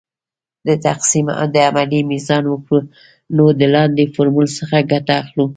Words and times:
د 0.67 0.69
تقسیم 0.87 1.27
د 1.53 1.55
عملیې 1.69 2.07
میزان 2.11 2.43
وکړو 2.47 2.79
نو 3.35 3.45
د 3.59 3.61
لاندې 3.73 4.11
فورمول 4.13 4.47
څخه 4.59 4.77
ګټه 4.91 5.13
اخلو. 5.21 5.45